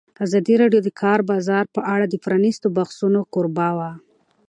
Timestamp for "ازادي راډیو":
0.25-0.81